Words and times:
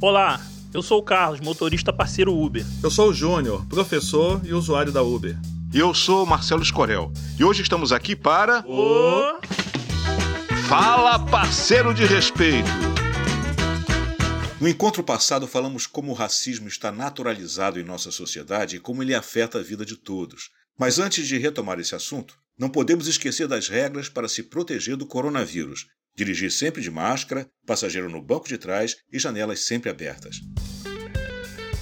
Olá, 0.00 0.44
eu 0.72 0.82
sou 0.82 0.98
o 0.98 1.02
Carlos, 1.02 1.40
motorista 1.40 1.92
parceiro 1.92 2.36
Uber. 2.36 2.66
Eu 2.82 2.90
sou 2.90 3.10
o 3.10 3.14
Júnior, 3.14 3.64
professor 3.66 4.40
e 4.44 4.52
usuário 4.52 4.92
da 4.92 5.02
Uber. 5.02 5.38
E 5.72 5.78
eu 5.78 5.94
sou 5.94 6.24
o 6.24 6.26
Marcelo 6.26 6.62
Escorel. 6.62 7.12
E 7.38 7.44
hoje 7.44 7.62
estamos 7.62 7.92
aqui 7.92 8.14
para. 8.14 8.64
O... 8.66 9.40
Fala 10.68 11.18
Parceiro 11.18 11.94
de 11.94 12.04
Respeito! 12.04 12.68
No 14.60 14.68
encontro 14.68 15.02
passado, 15.02 15.46
falamos 15.46 15.86
como 15.86 16.10
o 16.10 16.14
racismo 16.14 16.68
está 16.68 16.90
naturalizado 16.90 17.78
em 17.78 17.84
nossa 17.84 18.10
sociedade 18.10 18.76
e 18.76 18.80
como 18.80 19.02
ele 19.02 19.14
afeta 19.14 19.58
a 19.58 19.62
vida 19.62 19.84
de 19.84 19.96
todos. 19.96 20.50
Mas 20.78 20.98
antes 20.98 21.26
de 21.26 21.38
retomar 21.38 21.78
esse 21.78 21.94
assunto, 21.94 22.36
não 22.58 22.68
podemos 22.68 23.06
esquecer 23.06 23.46
das 23.46 23.68
regras 23.68 24.08
para 24.08 24.28
se 24.28 24.42
proteger 24.42 24.96
do 24.96 25.06
coronavírus. 25.06 25.86
Dirigir 26.16 26.52
sempre 26.52 26.80
de 26.80 26.90
máscara, 26.90 27.48
passageiro 27.66 28.08
no 28.08 28.22
banco 28.22 28.48
de 28.48 28.56
trás 28.56 28.96
e 29.12 29.18
janelas 29.18 29.60
sempre 29.60 29.90
abertas. 29.90 30.40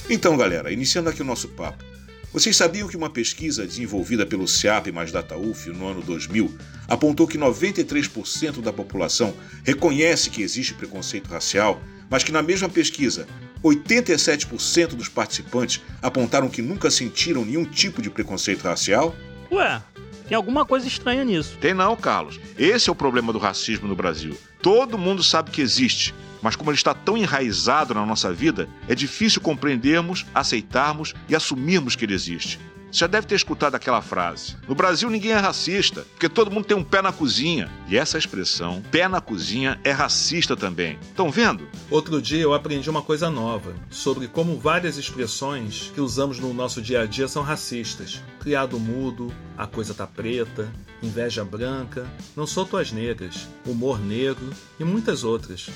Então, 0.08 0.36
galera, 0.36 0.72
iniciando 0.72 1.10
aqui 1.10 1.20
o 1.22 1.24
nosso 1.24 1.48
papo. 1.48 1.84
Vocês 2.32 2.56
sabiam 2.56 2.88
que 2.88 2.96
uma 2.96 3.10
pesquisa 3.10 3.66
desenvolvida 3.66 4.24
pelo 4.24 4.48
CIAP 4.48 4.90
mais 4.90 5.12
DataUF 5.12 5.68
no 5.68 5.86
ano 5.86 6.00
2000 6.00 6.56
apontou 6.88 7.28
que 7.28 7.36
93% 7.36 8.62
da 8.62 8.72
população 8.72 9.34
reconhece 9.62 10.30
que 10.30 10.42
existe 10.42 10.72
preconceito 10.72 11.28
racial, 11.28 11.82
mas 12.08 12.24
que 12.24 12.32
na 12.32 12.42
mesma 12.42 12.70
pesquisa 12.70 13.26
87% 13.62 14.94
dos 14.94 15.10
participantes 15.10 15.82
apontaram 16.00 16.48
que 16.48 16.62
nunca 16.62 16.90
sentiram 16.90 17.44
nenhum 17.44 17.66
tipo 17.66 18.00
de 18.00 18.08
preconceito 18.08 18.62
racial? 18.62 19.14
Ué, 19.50 19.82
tem 20.28 20.36
alguma 20.36 20.64
coisa 20.64 20.86
estranha 20.86 21.24
nisso. 21.24 21.56
Tem 21.60 21.74
não, 21.74 21.96
Carlos. 21.96 22.40
Esse 22.58 22.88
é 22.88 22.92
o 22.92 22.96
problema 22.96 23.32
do 23.32 23.38
racismo 23.38 23.88
no 23.88 23.96
Brasil. 23.96 24.36
Todo 24.60 24.98
mundo 24.98 25.22
sabe 25.22 25.50
que 25.50 25.60
existe, 25.60 26.14
mas 26.40 26.56
como 26.56 26.70
ele 26.70 26.76
está 26.76 26.94
tão 26.94 27.16
enraizado 27.16 27.94
na 27.94 28.06
nossa 28.06 28.32
vida, 28.32 28.68
é 28.88 28.94
difícil 28.94 29.40
compreendermos, 29.40 30.24
aceitarmos 30.34 31.14
e 31.28 31.34
assumirmos 31.34 31.96
que 31.96 32.04
ele 32.04 32.14
existe. 32.14 32.58
Você 32.92 32.98
já 32.98 33.06
deve 33.06 33.26
ter 33.26 33.36
escutado 33.36 33.74
aquela 33.74 34.02
frase. 34.02 34.54
No 34.68 34.74
Brasil 34.74 35.08
ninguém 35.08 35.32
é 35.32 35.38
racista, 35.38 36.02
porque 36.12 36.28
todo 36.28 36.50
mundo 36.50 36.66
tem 36.66 36.76
um 36.76 36.84
pé 36.84 37.00
na 37.00 37.10
cozinha. 37.10 37.70
E 37.88 37.96
essa 37.96 38.18
expressão, 38.18 38.82
pé 38.90 39.08
na 39.08 39.18
cozinha, 39.18 39.80
é 39.82 39.90
racista 39.90 40.54
também. 40.54 40.98
Estão 41.00 41.30
vendo? 41.30 41.66
Outro 41.90 42.20
dia 42.20 42.42
eu 42.42 42.52
aprendi 42.52 42.90
uma 42.90 43.00
coisa 43.00 43.30
nova 43.30 43.74
sobre 43.90 44.28
como 44.28 44.58
várias 44.58 44.98
expressões 44.98 45.90
que 45.94 46.02
usamos 46.02 46.38
no 46.38 46.52
nosso 46.52 46.82
dia 46.82 47.00
a 47.00 47.06
dia 47.06 47.26
são 47.26 47.42
racistas. 47.42 48.22
Criado 48.40 48.78
mudo, 48.78 49.32
a 49.56 49.66
coisa 49.66 49.94
tá 49.94 50.06
preta, 50.06 50.70
inveja 51.02 51.42
branca, 51.44 52.06
não 52.36 52.46
sou 52.46 52.66
tuas 52.66 52.92
negras, 52.92 53.48
humor 53.64 53.98
negro 53.98 54.50
e 54.78 54.84
muitas 54.84 55.24
outras. 55.24 55.70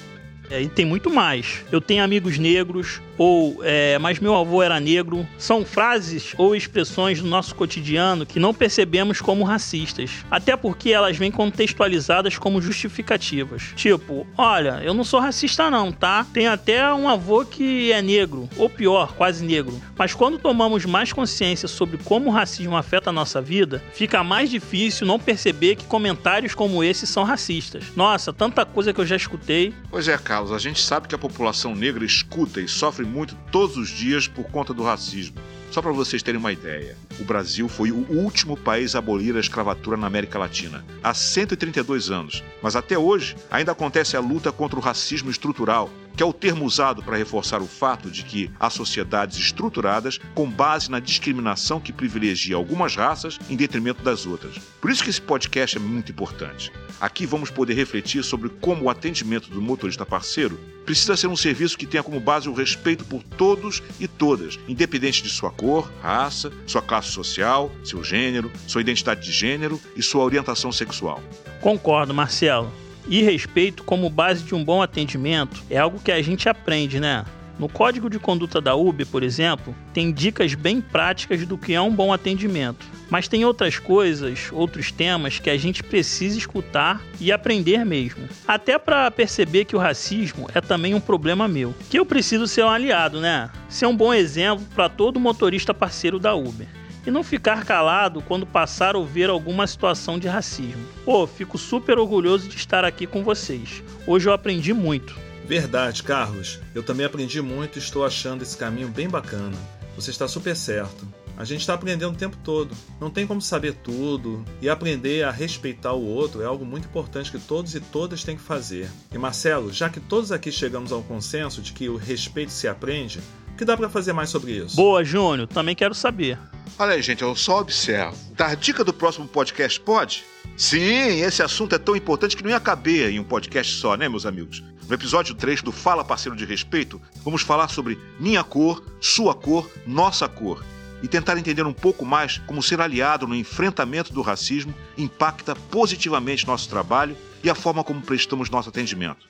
É, 0.50 0.62
e 0.62 0.68
tem 0.68 0.84
muito 0.84 1.10
mais. 1.10 1.64
Eu 1.70 1.80
tenho 1.80 2.04
amigos 2.04 2.38
negros, 2.38 3.00
ou 3.18 3.60
é, 3.62 3.98
mas 3.98 4.18
meu 4.18 4.34
avô 4.34 4.62
era 4.62 4.78
negro. 4.78 5.26
São 5.38 5.64
frases 5.64 6.34
ou 6.36 6.54
expressões 6.54 7.20
do 7.20 7.28
nosso 7.28 7.54
cotidiano 7.54 8.26
que 8.26 8.38
não 8.38 8.54
percebemos 8.54 9.20
como 9.20 9.44
racistas. 9.44 10.24
Até 10.30 10.56
porque 10.56 10.90
elas 10.90 11.16
vêm 11.16 11.30
contextualizadas 11.30 12.38
como 12.38 12.60
justificativas. 12.60 13.72
Tipo, 13.74 14.26
olha, 14.36 14.80
eu 14.82 14.94
não 14.94 15.04
sou 15.04 15.20
racista 15.20 15.70
não, 15.70 15.90
tá? 15.90 16.26
Tem 16.32 16.46
até 16.46 16.92
um 16.92 17.08
avô 17.08 17.44
que 17.44 17.90
é 17.92 18.00
negro, 18.00 18.48
ou 18.56 18.68
pior, 18.68 19.14
quase 19.14 19.44
negro. 19.44 19.80
Mas 19.96 20.14
quando 20.14 20.38
tomamos 20.38 20.84
mais 20.84 21.12
consciência 21.12 21.68
sobre 21.68 21.98
como 21.98 22.28
o 22.28 22.32
racismo 22.32 22.76
afeta 22.76 23.10
a 23.10 23.12
nossa 23.12 23.40
vida, 23.40 23.82
fica 23.92 24.22
mais 24.22 24.50
difícil 24.50 25.06
não 25.06 25.18
perceber 25.18 25.76
que 25.76 25.84
comentários 25.84 26.54
como 26.54 26.84
esse 26.84 27.06
são 27.06 27.24
racistas. 27.24 27.84
Nossa, 27.96 28.32
tanta 28.32 28.64
coisa 28.64 28.92
que 28.92 29.00
eu 29.00 29.06
já 29.06 29.16
escutei. 29.16 29.74
Pois 29.90 30.06
é, 30.08 30.16
cara. 30.18 30.35
Carlos, 30.36 30.52
a 30.52 30.58
gente 30.58 30.82
sabe 30.82 31.08
que 31.08 31.14
a 31.14 31.18
população 31.18 31.74
negra 31.74 32.04
escuta 32.04 32.60
e 32.60 32.68
sofre 32.68 33.06
muito 33.06 33.34
todos 33.50 33.78
os 33.78 33.88
dias 33.88 34.28
por 34.28 34.44
conta 34.44 34.74
do 34.74 34.82
racismo. 34.82 35.36
Só 35.70 35.80
para 35.80 35.92
vocês 35.92 36.22
terem 36.22 36.38
uma 36.38 36.52
ideia, 36.52 36.94
o 37.18 37.24
Brasil 37.24 37.70
foi 37.70 37.90
o 37.90 38.06
último 38.10 38.54
país 38.54 38.94
a 38.94 38.98
abolir 38.98 39.34
a 39.34 39.40
escravatura 39.40 39.96
na 39.96 40.06
América 40.06 40.38
Latina, 40.38 40.84
há 41.02 41.14
132 41.14 42.10
anos. 42.10 42.44
Mas 42.62 42.76
até 42.76 42.98
hoje 42.98 43.34
ainda 43.50 43.72
acontece 43.72 44.14
a 44.14 44.20
luta 44.20 44.52
contra 44.52 44.78
o 44.78 44.82
racismo 44.82 45.30
estrutural, 45.30 45.90
que 46.16 46.22
é 46.22 46.26
o 46.26 46.32
termo 46.32 46.64
usado 46.64 47.02
para 47.02 47.16
reforçar 47.16 47.60
o 47.60 47.66
fato 47.66 48.10
de 48.10 48.24
que 48.24 48.50
há 48.58 48.70
sociedades 48.70 49.38
estruturadas 49.38 50.18
com 50.34 50.50
base 50.50 50.90
na 50.90 50.98
discriminação 50.98 51.78
que 51.78 51.92
privilegia 51.92 52.56
algumas 52.56 52.96
raças 52.96 53.38
em 53.50 53.56
detrimento 53.56 54.02
das 54.02 54.24
outras. 54.24 54.58
Por 54.80 54.90
isso 54.90 55.04
que 55.04 55.10
esse 55.10 55.20
podcast 55.20 55.76
é 55.76 55.80
muito 55.80 56.10
importante. 56.10 56.72
Aqui 56.98 57.26
vamos 57.26 57.50
poder 57.50 57.74
refletir 57.74 58.24
sobre 58.24 58.48
como 58.48 58.84
o 58.84 58.90
atendimento 58.90 59.50
do 59.50 59.60
motorista 59.60 60.06
parceiro 60.06 60.58
precisa 60.86 61.16
ser 61.16 61.26
um 61.26 61.36
serviço 61.36 61.76
que 61.76 61.86
tenha 61.86 62.02
como 62.02 62.18
base 62.18 62.48
o 62.48 62.54
respeito 62.54 63.04
por 63.04 63.22
todos 63.22 63.82
e 64.00 64.08
todas, 64.08 64.58
independente 64.66 65.22
de 65.22 65.28
sua 65.28 65.50
cor, 65.50 65.92
raça, 66.00 66.50
sua 66.66 66.80
classe 66.80 67.08
social, 67.08 67.70
seu 67.84 68.02
gênero, 68.02 68.50
sua 68.66 68.80
identidade 68.80 69.20
de 69.20 69.32
gênero 69.32 69.78
e 69.94 70.02
sua 70.02 70.24
orientação 70.24 70.72
sexual. 70.72 71.22
Concordo, 71.60 72.14
Marcelo. 72.14 72.85
E 73.08 73.22
respeito 73.22 73.84
como 73.84 74.10
base 74.10 74.42
de 74.42 74.54
um 74.54 74.64
bom 74.64 74.82
atendimento 74.82 75.62
é 75.70 75.78
algo 75.78 76.00
que 76.00 76.10
a 76.10 76.20
gente 76.20 76.48
aprende, 76.48 76.98
né? 76.98 77.24
No 77.58 77.68
código 77.68 78.10
de 78.10 78.18
conduta 78.18 78.60
da 78.60 78.74
UB, 78.74 79.06
por 79.06 79.22
exemplo, 79.22 79.74
tem 79.94 80.12
dicas 80.12 80.54
bem 80.54 80.80
práticas 80.80 81.46
do 81.46 81.56
que 81.56 81.72
é 81.72 81.80
um 81.80 81.94
bom 81.94 82.12
atendimento. 82.12 82.84
Mas 83.08 83.28
tem 83.28 83.44
outras 83.44 83.78
coisas, 83.78 84.50
outros 84.52 84.92
temas 84.92 85.38
que 85.38 85.48
a 85.48 85.56
gente 85.56 85.82
precisa 85.82 86.36
escutar 86.36 87.00
e 87.18 87.32
aprender 87.32 87.82
mesmo. 87.86 88.28
Até 88.46 88.78
para 88.78 89.10
perceber 89.10 89.64
que 89.64 89.76
o 89.76 89.78
racismo 89.78 90.48
é 90.52 90.60
também 90.60 90.92
um 90.94 91.00
problema 91.00 91.48
meu. 91.48 91.74
Que 91.88 91.98
eu 91.98 92.04
preciso 92.04 92.46
ser 92.46 92.64
um 92.64 92.68
aliado, 92.68 93.20
né? 93.20 93.48
Ser 93.68 93.86
um 93.86 93.96
bom 93.96 94.12
exemplo 94.12 94.66
para 94.74 94.88
todo 94.88 95.20
motorista 95.20 95.72
parceiro 95.72 96.18
da 96.18 96.34
Uber 96.34 96.66
e 97.06 97.10
não 97.10 97.22
ficar 97.22 97.64
calado 97.64 98.20
quando 98.20 98.44
passar 98.44 98.96
ou 98.96 99.06
ver 99.06 99.30
alguma 99.30 99.66
situação 99.66 100.18
de 100.18 100.26
racismo. 100.26 100.84
Pô, 101.04 101.26
fico 101.26 101.56
super 101.56 101.98
orgulhoso 101.98 102.48
de 102.48 102.56
estar 102.56 102.84
aqui 102.84 103.06
com 103.06 103.22
vocês. 103.22 103.82
Hoje 104.06 104.28
eu 104.28 104.32
aprendi 104.32 104.74
muito. 104.74 105.16
Verdade, 105.46 106.02
Carlos. 106.02 106.58
Eu 106.74 106.82
também 106.82 107.06
aprendi 107.06 107.40
muito 107.40 107.76
e 107.76 107.78
estou 107.78 108.04
achando 108.04 108.42
esse 108.42 108.56
caminho 108.56 108.88
bem 108.88 109.08
bacana. 109.08 109.56
Você 109.94 110.10
está 110.10 110.26
super 110.26 110.56
certo. 110.56 111.06
A 111.36 111.44
gente 111.44 111.60
está 111.60 111.74
aprendendo 111.74 112.14
o 112.14 112.16
tempo 112.16 112.36
todo. 112.42 112.74
Não 113.00 113.10
tem 113.10 113.26
como 113.26 113.40
saber 113.40 113.74
tudo. 113.74 114.44
E 114.60 114.68
aprender 114.68 115.22
a 115.22 115.30
respeitar 115.30 115.92
o 115.92 116.04
outro 116.04 116.42
é 116.42 116.46
algo 116.46 116.64
muito 116.64 116.88
importante 116.88 117.30
que 117.30 117.38
todos 117.38 117.74
e 117.74 117.80
todas 117.80 118.24
têm 118.24 118.36
que 118.36 118.42
fazer. 118.42 118.90
E 119.12 119.18
Marcelo, 119.18 119.72
já 119.72 119.88
que 119.88 120.00
todos 120.00 120.32
aqui 120.32 120.50
chegamos 120.50 120.92
ao 120.92 121.02
consenso 121.02 121.62
de 121.62 121.72
que 121.72 121.88
o 121.88 121.96
respeito 121.96 122.50
se 122.50 122.66
aprende, 122.66 123.20
que 123.56 123.64
dá 123.64 123.76
para 123.76 123.88
fazer 123.88 124.12
mais 124.12 124.30
sobre 124.30 124.52
isso? 124.52 124.76
Boa, 124.76 125.04
Júnior. 125.04 125.48
Também 125.48 125.74
quero 125.74 125.94
saber. 125.94 126.38
Olha 126.78 126.92
aí, 126.92 127.02
gente, 127.02 127.22
eu 127.22 127.34
só 127.34 127.60
observo. 127.60 128.16
Dar 128.34 128.54
dica 128.54 128.84
do 128.84 128.92
próximo 128.92 129.26
podcast 129.26 129.80
pode? 129.80 130.24
Sim, 130.56 131.20
esse 131.22 131.42
assunto 131.42 131.74
é 131.74 131.78
tão 131.78 131.96
importante 131.96 132.36
que 132.36 132.42
não 132.42 132.50
ia 132.50 132.60
caber 132.60 133.10
em 133.10 133.18
um 133.18 133.24
podcast 133.24 133.74
só, 133.74 133.96
né, 133.96 134.08
meus 134.08 134.26
amigos? 134.26 134.62
No 134.86 134.94
episódio 134.94 135.34
3 135.34 135.62
do 135.62 135.72
Fala 135.72 136.04
Parceiro 136.04 136.36
de 136.36 136.44
Respeito, 136.44 137.00
vamos 137.24 137.42
falar 137.42 137.68
sobre 137.68 137.98
minha 138.20 138.44
cor, 138.44 138.84
sua 139.00 139.34
cor, 139.34 139.68
nossa 139.86 140.28
cor 140.28 140.62
e 141.02 141.08
tentar 141.08 141.38
entender 141.38 141.64
um 141.64 141.72
pouco 141.72 142.04
mais 142.04 142.38
como 142.46 142.62
ser 142.62 142.80
aliado 142.80 143.26
no 143.26 143.34
enfrentamento 143.34 144.12
do 144.12 144.22
racismo 144.22 144.74
impacta 144.96 145.54
positivamente 145.54 146.46
nosso 146.46 146.68
trabalho 146.68 147.16
e 147.42 147.50
a 147.50 147.54
forma 147.54 147.84
como 147.84 148.00
prestamos 148.00 148.50
nosso 148.50 148.68
atendimento. 148.68 149.26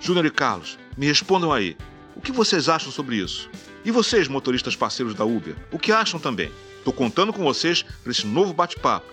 Júnior 0.00 0.26
e 0.26 0.30
Carlos, 0.30 0.78
me 0.96 1.06
respondam 1.06 1.52
aí. 1.52 1.76
O 2.20 2.22
que 2.22 2.32
vocês 2.32 2.68
acham 2.68 2.92
sobre 2.92 3.16
isso? 3.16 3.48
E 3.82 3.90
vocês, 3.90 4.28
motoristas 4.28 4.76
parceiros 4.76 5.14
da 5.14 5.24
Uber, 5.24 5.56
o 5.72 5.78
que 5.78 5.90
acham 5.90 6.20
também? 6.20 6.52
Tô 6.84 6.92
contando 6.92 7.32
com 7.32 7.42
vocês 7.42 7.82
para 7.82 8.12
esse 8.12 8.26
novo 8.26 8.52
bate-papo. 8.52 9.10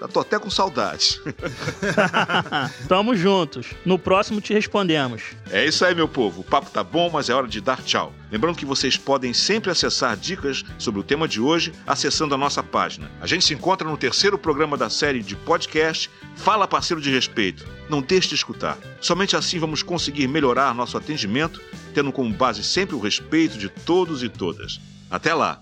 Já 0.00 0.08
tô 0.08 0.20
até 0.20 0.38
com 0.38 0.48
saudades. 0.48 1.20
Tamo 2.88 3.14
juntos. 3.14 3.66
No 3.84 3.98
próximo 3.98 4.40
te 4.40 4.54
respondemos. 4.54 5.22
É 5.50 5.66
isso 5.66 5.84
aí, 5.84 5.94
meu 5.94 6.08
povo. 6.08 6.40
O 6.40 6.44
papo 6.44 6.70
tá 6.70 6.82
bom, 6.82 7.10
mas 7.10 7.28
é 7.28 7.34
hora 7.34 7.46
de 7.46 7.60
dar 7.60 7.82
tchau. 7.82 8.10
Lembrando 8.32 8.56
que 8.56 8.64
vocês 8.64 8.96
podem 8.96 9.34
sempre 9.34 9.70
acessar 9.70 10.16
dicas 10.16 10.64
sobre 10.78 11.00
o 11.00 11.04
tema 11.04 11.28
de 11.28 11.38
hoje 11.38 11.72
acessando 11.86 12.34
a 12.34 12.38
nossa 12.38 12.62
página. 12.62 13.10
A 13.20 13.26
gente 13.26 13.44
se 13.44 13.52
encontra 13.52 13.86
no 13.86 13.96
terceiro 13.96 14.38
programa 14.38 14.74
da 14.74 14.88
série 14.88 15.22
de 15.22 15.36
podcast 15.36 16.08
Fala 16.34 16.66
Parceiro 16.66 17.02
de 17.02 17.10
Respeito. 17.10 17.66
Não 17.90 18.00
deixe 18.00 18.30
de 18.30 18.36
escutar. 18.36 18.78
Somente 19.02 19.36
assim 19.36 19.58
vamos 19.58 19.82
conseguir 19.82 20.26
melhorar 20.28 20.74
nosso 20.74 20.96
atendimento, 20.96 21.60
tendo 21.92 22.10
como 22.10 22.32
base 22.32 22.64
sempre 22.64 22.96
o 22.96 23.00
respeito 23.00 23.58
de 23.58 23.68
todos 23.68 24.22
e 24.22 24.30
todas. 24.30 24.80
Até 25.10 25.34
lá! 25.34 25.60